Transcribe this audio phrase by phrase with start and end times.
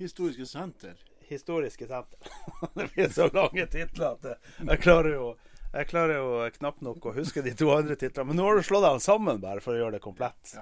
[0.00, 0.98] Historiske senter.
[1.28, 2.18] historiske senter.
[2.74, 4.26] det blir så lange titler at
[4.66, 5.30] jeg klarer jo
[5.70, 8.32] jeg klarer jo knapt nok å huske de to andre titlene.
[8.32, 10.56] Men nå har du slått dem sammen bare for å gjøre det komplett.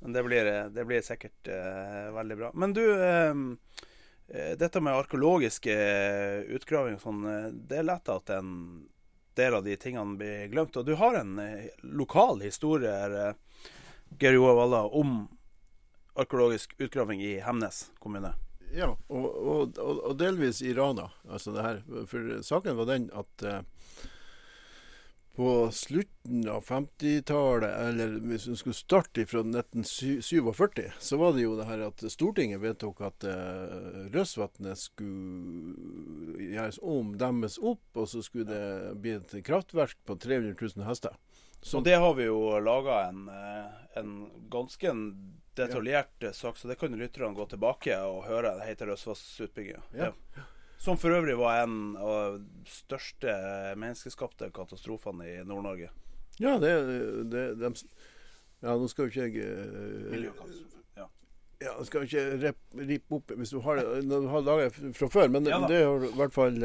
[0.00, 2.50] Men det blir, det blir sikkert uh, veldig bra.
[2.56, 3.34] Men du, eh,
[4.32, 5.76] eh, dette med arkeologiske
[6.56, 8.54] utgravinger og sånn, eh, det er lett at en
[9.36, 10.76] del av de tingene blir glemt.
[10.76, 13.68] Og du har en eh, lokal historie her, eh,
[14.16, 15.26] Geir Joar Valla, om
[16.16, 18.32] arkeologisk utgraving i Hemnes kommune.
[18.76, 21.08] Ja, og, og, og, og delvis i Rana.
[21.30, 21.80] Altså det her.
[22.10, 23.62] For saken var den at eh,
[25.36, 31.56] på slutten av 50-tallet, eller hvis vi skulle starte fra 1947, så var det jo
[31.58, 38.24] det her at Stortinget vedtok at eh, Røsvatnet skulle gjøres om, demmes opp, og så
[38.24, 41.16] skulle det bli et kraftverk på 300 000 hester.
[41.64, 44.12] Så det har vi jo laga en,
[44.52, 45.06] ganske en
[45.56, 48.54] ganske detaljert eh, sak, så det kan lytterne gå tilbake og høre.
[48.58, 49.82] Det heter Røsvassutbygginga.
[49.96, 50.12] Ja.
[50.78, 53.32] Som for øvrig var en av de største
[53.80, 55.90] menneskeskapte katastrofene i Nord-Norge.
[56.38, 56.72] Ja, det,
[57.32, 57.72] det de,
[58.60, 60.82] Ja, nå skal jo ikke jeg eh, Miljøkatastrofe.
[60.96, 61.08] Ja.
[61.60, 62.52] Ja, skal skal ikke
[62.84, 66.04] rippe opp hvis du har det du har laget fra før, men Ja det er
[66.04, 66.58] i hvert fall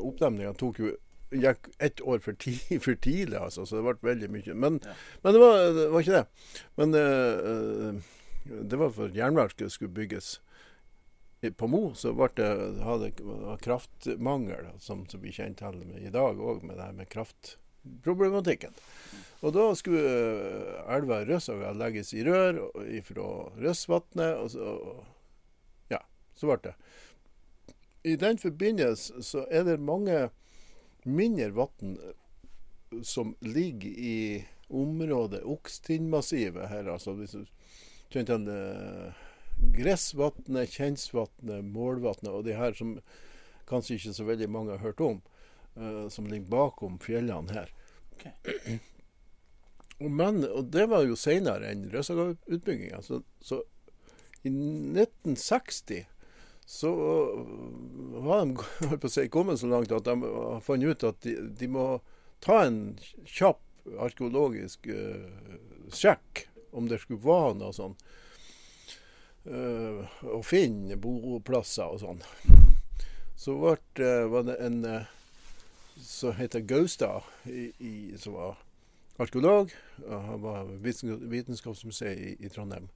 [0.00, 0.94] Oppdemninga tok jo
[1.42, 4.54] gikk ett år for, ti, for tidlig, altså, så det ble veldig mye.
[4.54, 4.80] Men,
[5.22, 6.24] men det, var, det var ikke det.
[6.80, 8.10] Men eh,
[8.70, 10.38] det var for jernverket skulle bygges
[11.56, 12.48] på Mo, så ble det,
[12.84, 17.10] hadde var kraftmangel, som, som vi kjenner til i dag òg, med det her med
[17.12, 18.72] kraftproblematikken.
[19.44, 22.62] Og da skulle eh, elva Røssaga legges i rør
[23.04, 23.26] fra
[23.60, 24.76] Røsvatnet, og så
[25.92, 26.00] Ja,
[26.32, 26.74] så ble det.
[28.04, 30.28] I den forbindelse så er det mange
[31.04, 31.98] mindre vann
[33.02, 36.88] som ligger i området Okstindmassivet her.
[36.88, 37.44] altså hvis du
[38.12, 39.22] kjente eh,
[39.74, 42.96] Gressvatnet, Kjensvatnet, Målvatnet og de her som
[43.68, 45.20] kanskje ikke så veldig mange har hørt om,
[45.78, 47.70] uh, som ligger bakom fjellene her.
[50.02, 53.00] Og Men, og det var jo senere enn Røssaga-utbygginga.
[53.02, 53.62] Så, så
[54.44, 56.04] i 1960
[56.66, 56.90] så
[58.24, 58.56] har de
[59.00, 61.86] på å si, kommet så langt at de har funnet ut at de, de må
[62.44, 62.80] ta en
[63.28, 63.60] kjapp
[64.00, 65.28] arkeologisk uh,
[65.92, 67.98] sjekk om det skulle være noe sånn
[69.44, 72.22] Uh, Å finne boplasser og sånn.
[73.36, 75.10] Så ble, eh, var det en uh,
[76.00, 78.62] som heter Gaustad, i, i, som var
[79.20, 79.74] arkeolog.
[80.08, 82.88] Han var vitenskap, Vitenskapsmuseet i, i Trondheim.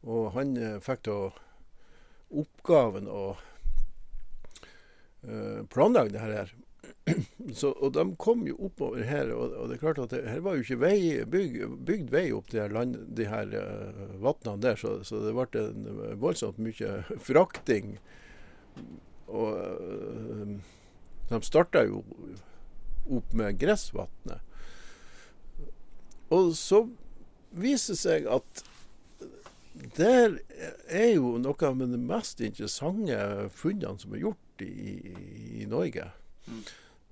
[0.00, 1.18] Og han fikk da
[2.32, 3.22] oppgaven å
[5.28, 6.52] eh, planlegge her.
[7.58, 10.42] Så, og de kom jo oppover her, og, og det er klart at det, her
[10.44, 10.98] var jo ikke vei,
[11.28, 15.34] byg, bygd vei opp de her, land, de her uh, vannene der, så, så det
[15.36, 17.96] ble en voldsomt mye frakting.
[19.32, 20.56] Og uh,
[21.32, 22.02] de starta jo
[23.10, 24.42] opp med gressvannet.
[26.32, 26.86] Og så
[27.52, 28.62] viser det seg at
[29.96, 30.38] der
[30.88, 35.12] er jo noe av de mest interessante funnene som er gjort i,
[35.62, 36.08] i Norge.
[36.46, 36.62] Mm.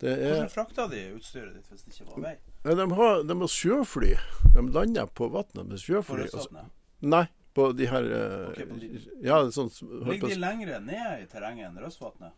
[0.00, 2.36] Det er, Hvordan frakta de utstyret ditt hvis det ikke var vei?
[2.64, 4.14] de, har, de har sjøfly.
[4.54, 6.28] De lander på vannet med sjøfly.
[6.32, 6.64] På så-
[7.00, 7.26] Nei,
[7.56, 8.06] på de her
[8.50, 9.68] okay, på de- Ja, sånn
[10.08, 12.32] Ligger de lengre ned i terrenget enn Røsvatnet?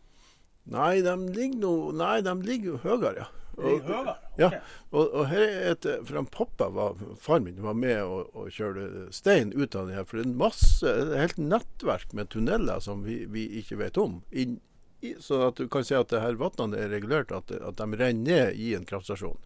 [0.63, 3.29] Nei, de ligger nå Nei, de ligger jo høyere, ja.
[3.59, 4.13] Ligger høyere?
[4.39, 4.49] Ja,
[4.89, 8.51] og, og her er et For han pappa, var, far min, var med og, og
[8.53, 10.07] kjørte stein ut av det her.
[10.07, 13.99] For det er en masse, et helt nettverk med tunneler som vi, vi ikke vet
[14.01, 14.21] om.
[14.31, 14.57] Inn,
[15.03, 17.99] i, så at du kan si at det her vannene er regulert, at, at de
[17.99, 19.37] renner ned i en kraftstasjon.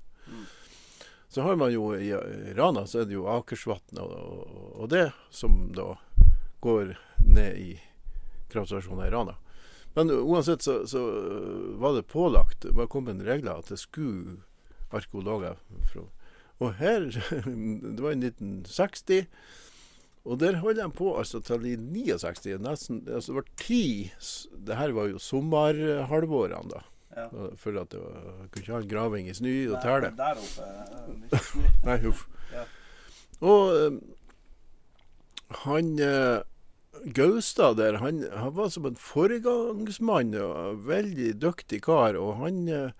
[1.27, 2.13] Så har man jo i
[2.55, 5.89] Rana så er det jo Akersvatnet og, og, og det som da
[6.63, 6.93] går
[7.25, 7.73] ned i
[8.53, 9.35] kraftstasjonen i Rana.
[9.97, 10.99] Men uansett så, så
[11.81, 14.37] var det pålagt, det var kommet regler at det skulle
[14.93, 15.57] arkeologer
[15.89, 16.03] fra.
[16.61, 17.07] Og her,
[17.95, 19.25] det var i 1960,
[20.27, 22.59] og der holdt de på altså til i 69.
[22.61, 23.81] Nesten, altså det var ti,
[24.67, 26.83] det her var jo sommerhalvårene da.
[27.17, 27.25] Ja.
[27.57, 30.11] For at det var, kunne ikke ha en graving i snø og tæle.
[30.19, 31.71] Der oppe snø.
[31.87, 32.27] Nei, huff.
[32.53, 32.67] Ja.
[33.41, 33.97] Og eh,
[35.63, 36.43] han eh,
[37.15, 42.17] Gaustad der, han, han var som en foregangsmann og veldig dyktig kar.
[42.19, 42.91] Og han eh,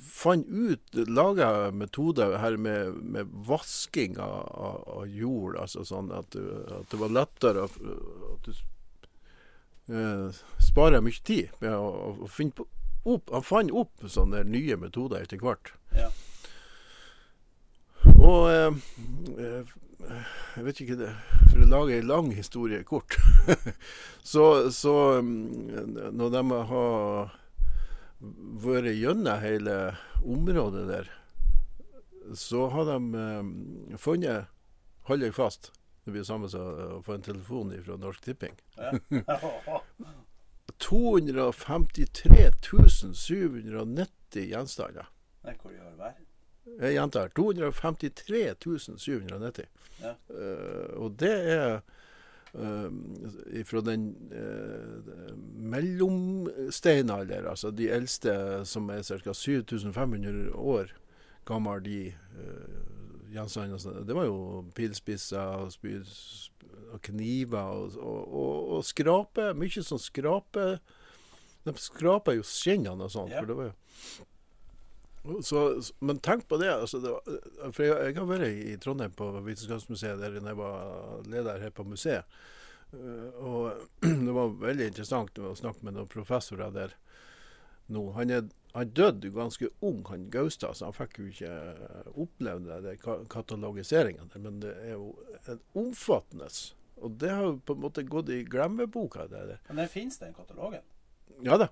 [0.00, 5.56] fant ut, laga metoder her med, med vasking av, av, av jord.
[5.62, 7.78] Altså sånn at, du- at det var lettere f-
[8.34, 8.52] at du
[9.94, 12.66] eh, sparer mye tid med å, å finne på
[13.08, 15.70] opp, Han fant opp sånne nye metoder etter hvert.
[15.96, 16.10] Ja.
[18.20, 18.74] Og eh,
[19.40, 19.76] eh,
[20.56, 21.10] Jeg vet ikke det
[21.70, 23.16] lage en lang historie kort
[24.22, 27.36] Så, så mm, når de har
[28.64, 29.76] vært gjennom hele
[30.20, 31.10] området der,
[32.36, 34.50] så har de eh, funnet
[35.08, 35.72] Hold deg fast.
[36.04, 38.54] Det blir samme som å få en telefon fra Norsk Tipping.
[40.78, 42.44] 253
[43.16, 45.10] 790 gjenstander.
[45.42, 46.29] Nei, hvor gjør verden?
[46.78, 48.54] Jeg gjentar 253
[48.98, 49.66] 790.
[50.00, 50.14] Ja.
[50.28, 51.80] Uh, og det er
[52.54, 52.88] uh,
[53.68, 55.34] fra den uh,
[55.74, 59.34] mellomsteinalder, altså de eldste som er ca.
[59.34, 60.94] 7500 år
[61.48, 62.12] gammel, de
[63.32, 64.04] gjenstandene.
[64.06, 65.72] Det var jo pilspisser og,
[66.92, 69.52] og kniver og, og, og, og skrape.
[69.58, 70.66] Mye sånn skrape
[71.66, 73.34] De skraper jo skinnene og sånt.
[73.34, 73.42] Ja.
[73.42, 74.28] For det var jo
[75.42, 76.70] så, men tenk på det.
[76.72, 77.40] Altså det var,
[77.72, 81.84] for jeg, jeg har vært i Trondheim på Vitenskapsmuseet der jeg var leder her på
[81.84, 82.40] museet.
[82.92, 83.84] Eh, og
[84.26, 86.96] det var veldig interessant å snakke med noen professorer der
[87.92, 88.06] nå.
[88.16, 91.54] Han, er, han døde ganske ung, han Gaustad, så han fikk jo ikke
[92.24, 92.96] opplevd det
[93.32, 95.12] katalogiseringa der, Men det er jo
[95.50, 96.48] en omfattende.
[97.00, 99.28] Og det har jo på en måte gått i glemmeboka.
[99.28, 99.60] men der.
[99.68, 100.84] Men fins den katalogen?
[101.44, 101.70] Ja da.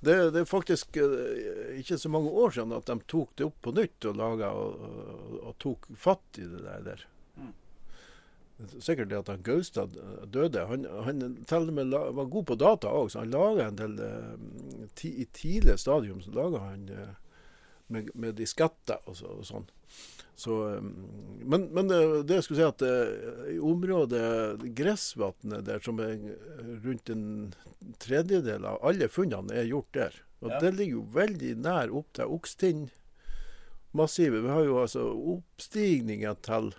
[0.00, 3.58] Det, det er faktisk eh, ikke så mange år siden at de tok det opp
[3.66, 7.02] på nytt og laga og, og, og tok fatt i det der.
[7.36, 7.50] Mm.
[8.80, 10.64] Sikkert det at han Gaustad eh, døde.
[10.72, 15.12] Han, han med var god på data òg, så han laga en del eh, ti,
[15.20, 16.88] I tidlig stadium så laga han
[17.92, 19.68] med, med disketter og, så, og sånn.
[20.40, 20.80] Så, eh,
[21.44, 23.08] men, men det, det jeg skulle si at eh,
[23.56, 26.14] i området Gressvatnet der, som er
[26.84, 27.24] rundt en
[28.00, 30.14] tredjedel av alle funnene er gjort der.
[30.40, 30.58] Og Ja.
[30.62, 34.40] det ligger jo veldig nær opp til Okstind-massivet.
[34.46, 35.02] Vi har jo altså
[35.34, 36.70] oppstigningen til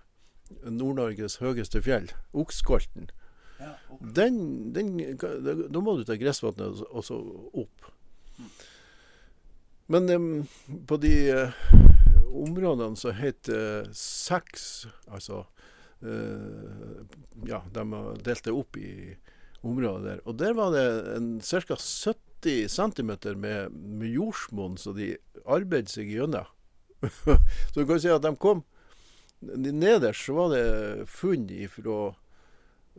[0.66, 3.06] Nord-Norges høyeste fjell, Okskolten.
[3.62, 3.76] Ja.
[4.02, 7.22] Den, den, da må du ta Gressvatnet og så-
[7.54, 7.78] opp.
[9.92, 10.48] Men um,
[10.88, 11.52] på de eh,
[12.32, 15.46] områdene som heter seks, altså
[16.04, 17.04] eh,
[17.48, 18.92] Ja, de har delt det opp i
[19.62, 20.24] områder der.
[20.26, 21.78] Og der var det ca.
[21.78, 25.14] 70 cm med, med jordsmonn som de
[25.46, 26.50] arbeidet seg gjennom.
[27.74, 28.62] så du kan si at de kom
[29.42, 32.12] Nederst så var det funn ifra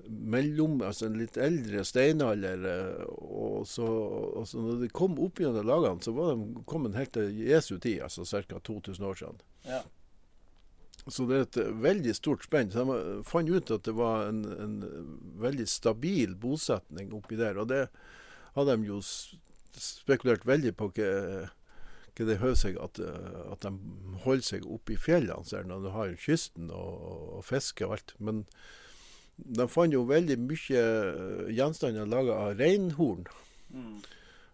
[0.08, 2.62] mellom, altså en litt eldre steinalder.
[2.64, 6.96] eh, Og så, og så når de kom opp gjennom lagene, så var de kommet
[6.96, 8.58] helt til Jesu tid, altså ca.
[8.58, 9.42] 2000 år siden.
[9.68, 9.82] Ja.
[11.10, 12.70] Så det er et eh, veldig stort spenn.
[12.72, 14.76] Så de fant ut at det var en, en
[15.42, 17.58] veldig stabil bosetning oppi der.
[17.58, 17.88] Og det
[18.54, 19.00] hadde de jo
[19.76, 21.10] spekulert veldig på hva,
[22.12, 23.72] hva det hører seg at, eh, at de
[24.24, 27.86] holder seg oppe i fjellene så er det når du har kysten og, og fiske
[27.86, 28.14] og alt.
[28.20, 28.44] Men
[29.36, 33.24] de fant jo veldig mye eh, gjenstander laga av reinhorn.
[33.72, 33.96] Mm.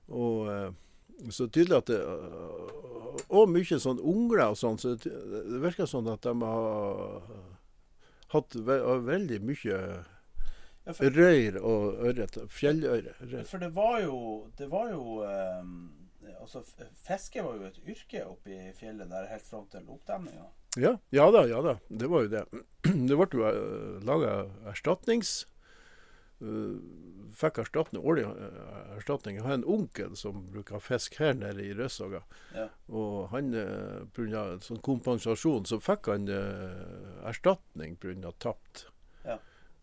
[0.08, 1.99] Og, eh, så tydelig at det
[3.35, 4.78] Og mye sånn ungler og sånn.
[4.78, 7.32] Så det, det virker sånn at de har
[8.32, 9.80] hatt ve veldig mye
[10.87, 12.38] Ja, for, røyr og ørret.
[12.49, 13.18] Fjellørret.
[13.50, 14.20] For det var jo
[14.56, 15.90] Det var jo um,
[16.38, 16.62] Altså,
[17.04, 20.47] fiske var jo et yrke oppe i fjellet der helt fram til oppdemninga.
[20.78, 21.76] Ja, ja da, ja da.
[21.88, 22.44] Det var jo det.
[23.08, 24.35] Det ble jo uh, laga
[24.70, 25.47] erstatnings...
[26.40, 26.76] eh,
[27.38, 29.37] fikk erstatning, årlig eh, erstatning.
[29.37, 32.23] Jeg har en onkel som bruker fisk her nede i Rødsåga.
[32.54, 32.68] Ja.
[32.88, 33.50] Og han,
[34.16, 34.44] pga.
[34.64, 38.32] sånn kompensasjon, så fikk han eh, erstatning pga.
[38.38, 38.87] tapt
[39.26, 39.37] Ja.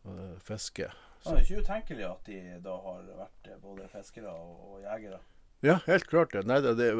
[0.07, 0.89] eh, fiske.
[1.25, 5.19] Det er ikke utenkelig at de da har vært eh, både fiskere og jegere.
[5.65, 6.43] Ja, helt klart det.
[6.45, 6.91] Nei, det, det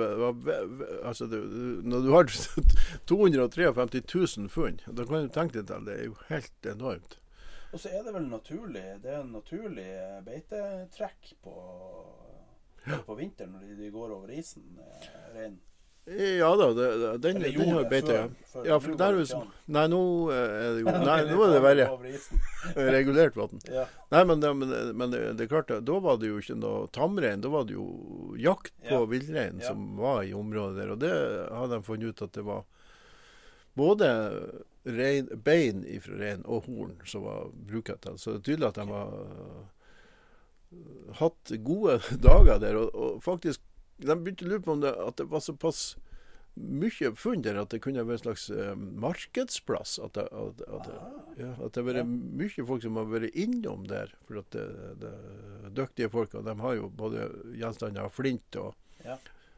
[1.06, 1.42] altså, det,
[1.86, 2.32] når du har
[3.12, 4.02] 253
[4.38, 7.20] 000 funn, da kan du tenke deg til det er jo helt enormt.
[7.76, 9.88] Og så er det vel naturlig Det er en naturlig
[10.24, 11.56] beitetrekk på,
[13.06, 15.62] på vinteren når de, de går over isen, eh, reinen.
[16.06, 16.88] Ja da, det,
[17.24, 18.18] den, Eller den har jo beite.
[18.54, 18.76] før- Ja.
[18.80, 19.40] for der er jo.
[19.74, 21.88] Nei, nå eh, er det jo Nei, nå er det verre.
[22.94, 23.60] Regulert vann.
[23.74, 23.88] Ja.
[24.14, 26.86] Nei, men, det, men, men det, det er klart, da var det jo ikke noe
[26.94, 27.42] tamrein.
[27.42, 29.06] Da var det jo jakt på Ja.
[29.10, 29.68] villrein Ja.
[29.74, 30.92] som var i området der.
[30.94, 31.12] Og det
[31.50, 32.64] hadde de funnet ut at det var
[33.76, 34.12] både
[34.86, 38.16] rein, bein fra rein og horn som var bruket til.
[38.22, 39.64] Så det er tydelig at de har øh,
[41.20, 41.98] hatt gode
[42.30, 42.78] dager der.
[42.80, 43.62] Og, og faktisk,
[43.98, 45.96] de begynte å lure på om det, at det var såpass
[46.56, 49.98] mye funn der at det kunne være en slags eh, markedsplass.
[50.04, 50.90] At det, at, at,
[51.40, 54.14] ja, at det har vært mye folk som har vært innom der.
[54.28, 54.66] For at det,
[55.04, 55.14] det
[55.75, 56.36] dyktige folk.
[56.40, 57.28] Og de har jo både
[57.60, 59.18] gjenstander av flint og, Ja.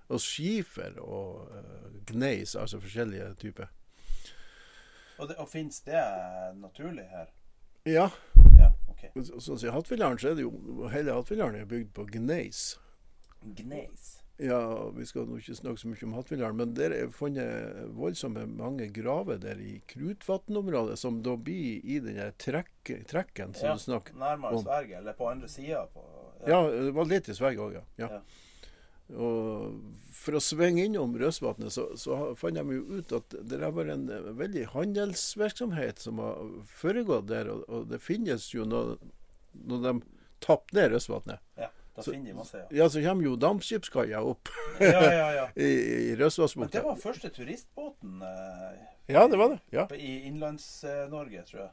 [0.09, 3.69] og skifer og uh, gneis, altså forskjellige typer.
[5.17, 6.01] Og, det, og fins det
[6.61, 7.29] naturlig her?
[7.87, 8.09] Ja,
[8.57, 8.71] Ja,
[9.21, 12.71] sånn som i Hattfjelldalen så er det jo Hele Hattfjelldalen er bygd på gneis.
[13.57, 14.17] Gneis.
[14.37, 18.43] Ja, vi skal nå ikke snakke så mye om Hattfjelldalen, men der er funnet voldsomme
[18.51, 23.77] mange graver der i Krutvatnområdet, som da blir i den der trekk, trekken som Ja,
[23.79, 24.65] du snakker nærmere om.
[24.67, 25.87] Sverige, eller på andre sida.
[26.45, 27.83] Ja, det var litt i Sverige òg, ja.
[28.03, 28.11] ja.
[28.19, 28.21] Ja.
[29.15, 33.73] Og for å svinge innom Røsvatnet, så, så fant de jo ut at det har
[33.73, 37.49] vært en veldig handelsvirksomhet som har foregått der.
[37.53, 38.97] Og, og det finnes jo når,
[39.65, 39.95] når de
[40.43, 42.67] tapper ned Røsvatnet, Ja, da Så- finner de masse, ja.
[42.77, 44.49] ja, så kommer jo dampskipskaia opp
[44.79, 45.45] Ja, ja, ja.
[45.55, 46.15] i, i
[46.55, 48.77] Men det var første turistbåten eh,
[49.09, 49.59] Ja, det var det.
[49.73, 49.87] ja.
[49.97, 51.71] i Innlands-Norge, tror jeg.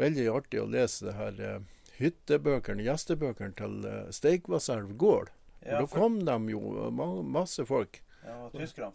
[0.00, 1.60] Veldig artig å lese det her eh,
[1.98, 5.30] hyttebøkene, gjestebøkene til eh, Steikvasselv gård.
[5.66, 6.60] Ja, da kom de jo,
[6.94, 8.00] ma masse folk.
[8.26, 8.92] Ja, Tyskerne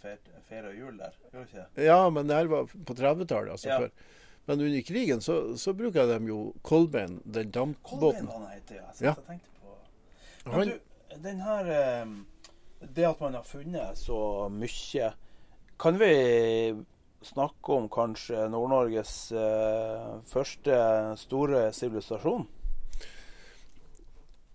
[0.47, 1.85] feira jul der, gjorde ikke det?
[1.85, 3.53] Ja, men det her var på 30-tallet.
[3.57, 3.79] Altså, Ja.
[3.85, 3.91] før.
[4.49, 8.25] Men under krigen så, så bruker de jo Kolbein, den Kolbein dampbåten.
[8.27, 8.87] var han heter, ja.
[8.93, 9.13] Så Ja.
[9.19, 9.50] Jeg tenkte
[10.45, 10.79] Men du,
[11.21, 12.07] den her eh,
[12.95, 15.11] Det at man har funnet så mye
[15.81, 16.13] Kan vi
[17.21, 20.77] snakke om kanskje Nord-Norges eh, første
[21.21, 22.47] store sivilisasjon?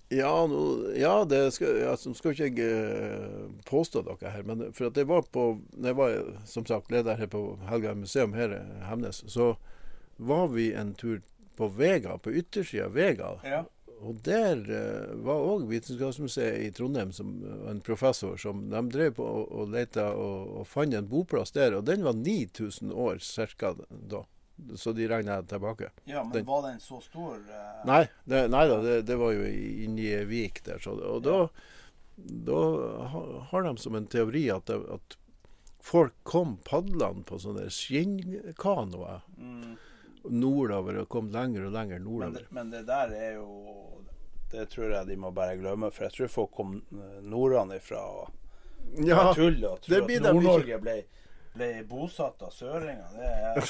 [0.08, 4.68] Ja, no, ja, det skal, ja, så skal ikke jeg eh, påstå noe her, men
[4.74, 8.34] for at jeg var på når jeg var som sagt leder her på Helga museum
[8.34, 9.52] her i Hemnes, så
[10.16, 11.22] var vi en tur
[11.58, 13.32] på Vega, på yttersida av Vega.
[13.46, 13.64] Ja.
[14.04, 19.14] Og der eh, var òg Vitenskapsmuseet i Trondheim, som eh, en professor, som de drev
[19.16, 21.78] på og, og leta og, og fant en boplass der.
[21.78, 23.18] Og den var 9000 år
[23.56, 23.72] ca.
[23.90, 24.24] da.
[24.76, 25.90] Så de regna tilbake.
[26.08, 27.36] Ja, men Den- var den så stor?
[27.36, 27.86] Uh...
[27.88, 30.78] Nei, det, nei da, det, det var jo i- inni ei vik der.
[30.80, 31.48] Så, og da,
[32.16, 32.60] da
[33.50, 35.16] har de som en teori at, at
[35.84, 39.76] folk kom padlende på sånne skinnkanoer Mm,
[40.30, 42.40] nordover og kom lenger og lenger men, nordover.
[42.40, 44.02] det, men det der er jo
[44.50, 48.32] Det tror jeg de må bare glemme, for jeg tror folk kom eh, nordenfra og
[49.02, 50.20] Ja, og tror at de.
[50.22, 50.94] Nord-Norge ble,
[51.56, 53.16] ble bosatt av søringer.
[53.16, 53.60] Er,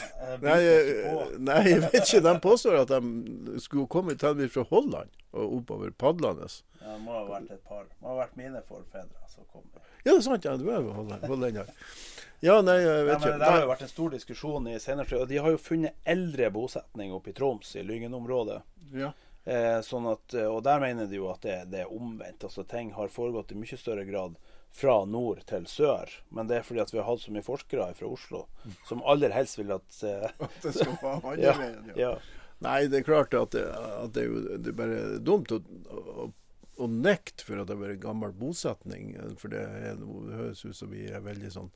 [0.43, 2.21] Nei, eh, nei, jeg vet ikke.
[2.27, 6.49] De påstår at de skulle komme til fra Holland og oppover padlende.
[6.81, 7.85] Ja, det må ha vært et par.
[7.89, 9.65] Det må ha vært mine forfedre som kom.
[10.05, 10.45] Ja, det er sant.
[10.47, 11.71] Ja, du er jo hollend- hollender.
[12.45, 13.39] Ja, nei, jeg vet men ikke.
[13.41, 16.51] det har jo vært en stor diskusjon i senere og De har jo funnet eldre
[16.53, 18.59] bosetning oppe i Troms, i Lyngen-området.
[18.95, 19.13] Ja.
[19.47, 22.45] Eh, sånn at, og der mener de jo at det, det er omvendt.
[22.45, 24.37] altså Ting har foregått i mye større grad
[24.77, 26.11] fra nord til sør.
[26.29, 28.45] Men det er fordi at vi har hatt så mye forskere fra Oslo
[28.89, 30.03] som aller helst vil at
[30.47, 32.01] At Det skal være andre ja, veien, ja.
[32.03, 32.17] ja.
[32.65, 35.59] Nei, det er klart at det, at det er jo det er bare dumt å,
[35.93, 36.29] å,
[36.81, 39.13] å nekte for at det har vært gammel bosetning.
[39.41, 41.71] For det, er, det høres ut som vi er veldig sånn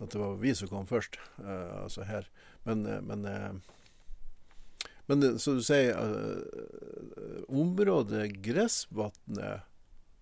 [0.00, 2.30] At det var vi som kom først, uh, altså her.
[2.64, 9.66] Men, eh, men, uh, men som du sier, uh, området Gressvatnet,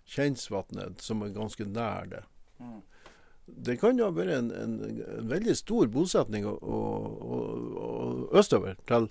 [0.08, 2.24] Kjensvatnet, som er ganske nær det,
[2.58, 2.80] Mm.
[3.46, 6.78] Det kan jo ha vært en, en, en veldig stor bosetning å, å,
[7.80, 7.90] å,
[8.36, 9.08] østover til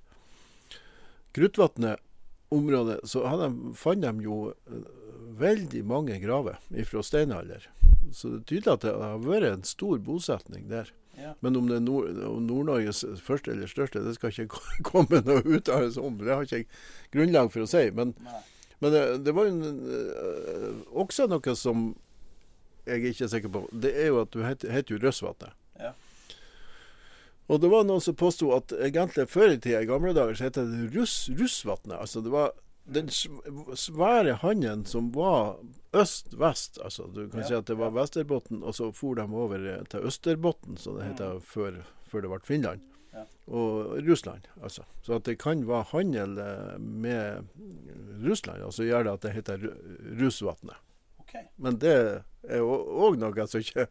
[1.37, 2.99] Grutvatnet-området.
[3.09, 4.91] Så hadde de, fant de jo eh,
[5.41, 7.65] veldig mange graver fra steinalder.
[8.13, 10.93] Så det er tydelig at det har vært en stor bosetning der.
[11.17, 11.33] Ja.
[11.41, 14.61] Men om det er Nord-Norges Nord-Norges første eller største, det skal ikke
[14.91, 16.21] komme noe uttalelse om.
[16.21, 16.69] Det har ikke jeg
[17.13, 17.87] grunnlag for å si.
[17.97, 18.43] Men, Nei.
[18.79, 21.87] Men det, det var jo en, øh, også noe som
[22.87, 23.63] jeg ikke er sikker på.
[23.73, 25.55] Det er jo at du heter, heter jo Røsvatnet.
[25.79, 25.91] Ja.
[27.47, 30.47] Og det var noen som påsto at egentlig før i tida, i gamle dager, så
[30.49, 31.97] het det Russ, Russvatnet.
[31.99, 32.51] Altså det var
[32.87, 35.57] den svære handen som var
[35.95, 36.79] øst-vest.
[36.83, 38.01] Altså du kan Ja, si at det var ja.
[38.01, 42.31] Vesterbotn, og så for de over eh, til Østerbotn, som det het før, før det
[42.31, 42.83] ble Finland.
[43.17, 43.53] Mm.
[43.59, 44.83] Og Russland, altså.
[45.01, 47.47] Så at det kan være handel eh, med
[48.25, 49.65] Russland, og så gjør det at det heter
[50.19, 50.77] Russvatnet.
[51.27, 51.47] Okay.
[51.57, 51.95] Men det
[52.47, 53.87] er òg noe som ikke,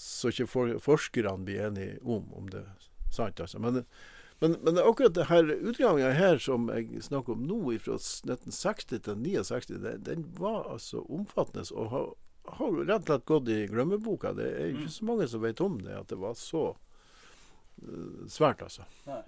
[0.00, 3.40] så ikke for, forskerne blir enige om, om det er sant.
[3.40, 3.60] Altså.
[3.60, 3.82] Men,
[4.40, 9.20] men, men akkurat det her utgravninga her som jeg snakker om nå, fra 1960 til
[9.26, 11.66] 69, det, den var altså omfattende.
[11.74, 12.06] Og har,
[12.56, 14.32] har rett og slett gått i glemmeboka.
[14.36, 16.70] Det er ikke så mange som vet om det, at det var så
[18.30, 18.86] svært, altså.
[19.08, 19.22] Nei.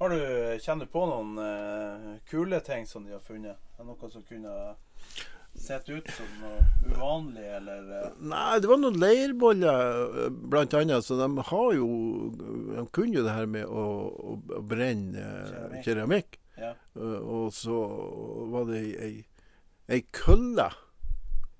[0.00, 0.20] Har du,
[0.64, 3.58] kjenner du på noen uh, kule ting som de har funnet?
[3.76, 4.54] Er noe som kunne
[5.60, 8.14] sett ut som noe uvanlig, eller Uh...
[8.30, 11.04] Nei, det var noen leirboller, eh, blant annet.
[11.04, 11.88] Så de har jo
[12.70, 16.38] De kunne jo det her med å, å, å brenne uh, Keramikk.
[16.60, 16.74] Ja.
[16.96, 17.76] Og så
[18.52, 19.12] var det ei,
[19.88, 20.70] ei kølle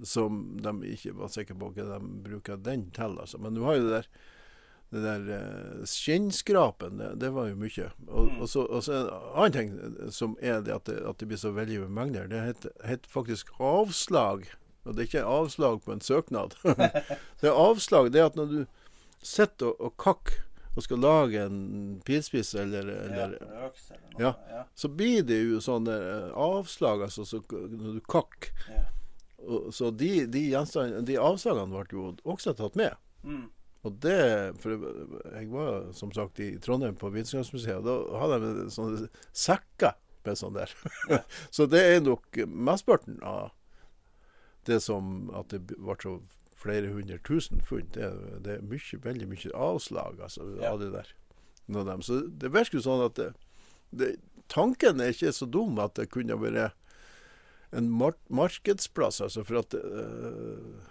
[0.04, 3.16] som de ikke var sikre på hva de bruker den til.
[3.20, 3.40] Altså.
[3.40, 4.10] Men du har jo det der,
[4.90, 7.90] det der eh, skinnskrapen, det, det var jo mye.
[8.08, 11.30] Og, og, så, og så en annen ting som er det at det, at det
[11.30, 14.48] blir så veldig mengder, det heter, heter faktisk avslag.
[14.84, 16.56] Og det er ikke avslag på en søknad.
[17.40, 18.10] det er avslag.
[18.12, 18.60] Det er at når du
[19.22, 21.60] sitter og, og kakker og skal lage en
[22.06, 24.22] pilspiss eller, eller ja, øks eller noe?
[24.22, 24.32] Ja.
[24.50, 24.62] ja.
[24.74, 28.54] så blir det jo sånne eh, avslag, altså så, når du kakker.
[28.70, 28.84] Ja.
[29.72, 30.44] Så de, de,
[31.06, 32.96] de avslagene ble jo også tatt med.
[33.24, 33.48] Mm.
[33.86, 34.16] Og det
[34.60, 39.96] For jeg var som sagt i Trondheim på Vitenskapsmuseet, og da hadde de sånne sekker
[40.26, 40.74] med sånn der.
[41.54, 43.54] så det er nok mesteparten av
[44.68, 46.18] det som At det ble så
[46.60, 47.88] flere hundre tusen funn.
[47.94, 48.10] Det,
[48.44, 50.74] det er mye, veldig mye avslag altså, Ja.
[50.74, 51.14] av det der.
[51.70, 52.02] Dem.
[52.02, 53.30] Så det virker jo sånn at det,
[53.94, 54.10] det,
[54.50, 56.74] tanken er ikke så dum at det kunne vært
[57.70, 60.82] en mar markedsplass, altså for at det, øh,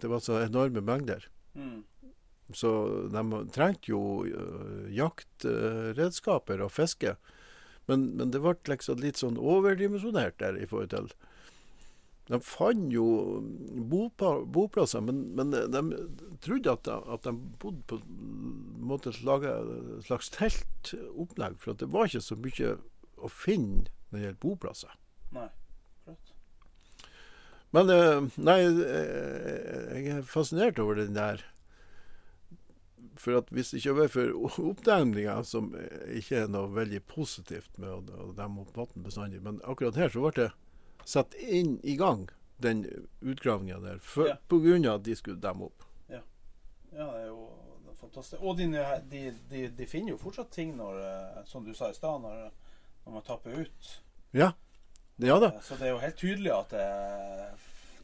[0.00, 1.28] det var så enorme mengder.
[1.54, 1.82] Mm.
[2.52, 2.70] Så
[3.12, 3.22] de
[3.54, 7.16] trengte jo øh, jaktredskaper og fiske.
[7.88, 11.10] Men, men det ble liksom litt sånn overdimensjonert der i forhold til
[12.30, 13.06] De fant jo
[13.92, 15.82] boplasser, men, men de
[16.40, 17.98] trodde at de, at de bodde på
[18.88, 21.58] måte et slags teltopplegg.
[21.60, 22.76] For det var ikke så mye
[23.20, 24.96] å finne når det gjelder boplasser.
[27.74, 31.42] Men eh, nei, eh, jeg er fascinert over den der.
[33.18, 35.72] For at hvis det ikke var for oppdemninga, som
[36.12, 40.22] ikke er noe veldig positivt med å, demme opp vann bestandig, men akkurat her så
[40.24, 40.48] ble det
[41.08, 42.26] satt inn i gang,
[42.62, 42.84] den
[43.22, 44.36] utgravinga der, for, Ja.
[44.48, 45.84] på grunn av at de skulle demme opp.
[46.94, 47.48] Ja, det er jo
[47.98, 48.42] fantastisk.
[48.42, 48.68] Og de,
[49.10, 52.52] de, de, de finner jo fortsatt ting når, eh, som du sa i stad, når,
[53.06, 53.88] når man tapper ut.
[54.30, 54.52] Ja.
[55.22, 55.52] Ja da.
[55.62, 56.86] Så det er jo helt tydelig at det,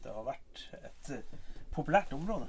[0.03, 1.11] det har vært et
[1.75, 2.47] populært område.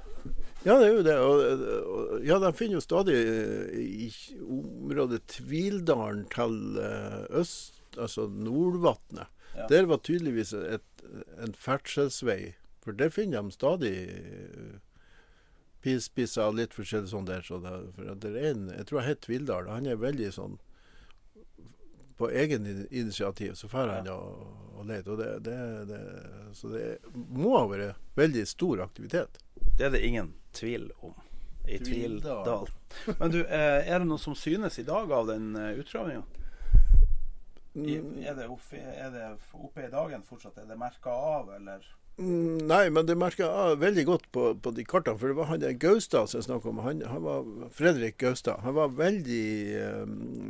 [0.63, 1.17] Ja, det er jo det.
[1.19, 4.09] Og, og, ja, de finner jo stadig eh, i
[4.43, 9.31] området Tvildalen til eh, øst, altså Nordvatnet.
[9.53, 9.67] Ja.
[9.69, 11.05] Der var tydeligvis et,
[11.43, 12.55] en ferdselsvei.
[12.83, 14.79] For der finner de stadig eh,
[15.83, 17.43] og litt forskjellig sånn der.
[17.43, 19.71] Så det, for det er en, jeg tror han heter Tvildal.
[19.71, 20.59] Han er veldig sånn
[22.23, 24.47] på egen initiativ så drar han og,
[24.79, 25.11] og leter.
[25.13, 25.57] Og det, det,
[25.91, 26.01] det,
[26.57, 29.37] så det må ha vært veldig stor aktivitet.
[29.77, 31.13] Det er det ingen tvil om.
[31.63, 32.65] I Tvildal.
[33.19, 36.23] Men du, eh, er det noe som synes i dag av den utgravinga?
[37.73, 39.23] Er, det oppe- er det
[39.57, 40.57] oppe i dagen fortsatt?
[40.61, 41.85] Er det merka av, eller?
[42.17, 45.17] Mm, Nei, men det merka jeg veldig godt på, på de kartene.
[45.17, 46.81] For det var han der Gaustad som jeg snakka om.
[46.85, 48.61] Han, han var Fredrik Gaustad.
[48.61, 49.47] Han var veldig
[49.79, 50.03] eh,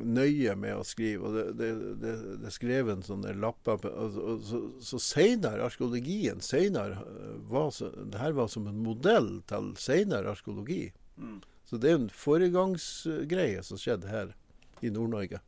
[0.04, 1.24] nøye med å skrive.
[1.24, 1.70] Og det, det,
[2.04, 7.00] det, det skrev en sånne lapper på, og, og, Så, så seinere, arkeologien seinere
[7.48, 10.92] var Det her var som en modell til seinere arkeologi.
[11.16, 11.40] Mm.
[11.70, 14.36] Så det er en foregangsgreie som skjedde her
[14.84, 15.40] i Nord-Norge.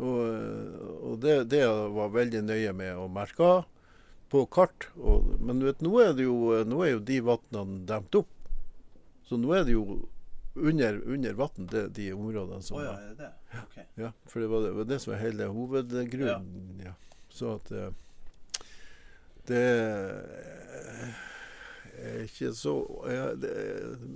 [0.00, 0.20] Og,
[1.08, 3.68] og det, det var veldig nøye med å merke av.
[4.30, 4.88] på kart.
[4.96, 8.30] Og, men du vet, nå er, det jo, nå er jo de vannene demt opp.
[9.26, 9.84] Så nå er det jo
[10.54, 13.84] under, under vann, de områdene som oh, ja, er det Okay.
[13.94, 16.82] Ja, For det var det, var det som var hele hovedgrunnen.
[16.84, 16.92] Ja.
[17.28, 17.88] Så at eh,
[19.50, 19.62] det
[22.00, 22.74] er ikke så
[23.10, 23.50] jeg, det,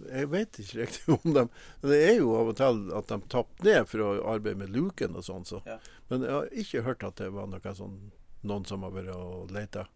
[0.07, 1.50] jeg vet ikke riktig om dem.
[1.83, 5.18] Det er jo av og til at de tapper ned for å arbeide med luken
[5.18, 5.46] og sånn.
[5.48, 5.62] Så.
[5.66, 5.81] Ja.
[6.12, 7.98] Men jeg har ikke hørt at det var noe sånn,
[8.46, 9.88] noen som har vært og leita.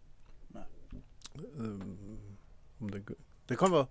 [1.58, 2.18] Um,
[2.80, 3.02] om det,
[3.48, 3.88] det kan være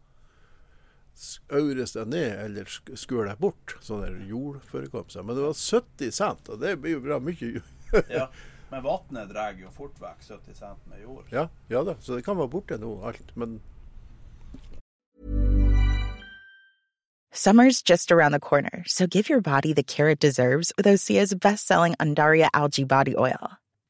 [1.57, 2.93] aures deg ned eller sk-
[3.25, 5.23] deg bort, sånn der jordforekomster.
[5.25, 7.61] Men det var 70 cent, og det blir jo bra mye.
[8.11, 8.27] Ja.
[8.69, 11.23] Men vannet drar jo fort vekk 70 cent med jord.
[11.31, 13.31] ja, ja da, så det kan være borte nå, alt.
[13.39, 13.61] Men
[17.31, 21.33] Summer's just around the corner, so give your body the care it deserves with Osea's
[21.35, 23.51] best-selling Undaria algae body oil.